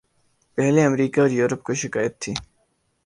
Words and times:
پہلے 0.57 0.85
امریکہ 0.85 1.19
اور 1.21 1.29
یورپ 1.29 1.63
کو 1.63 1.73
شکایت 1.73 2.19
تھی۔ 2.19 2.33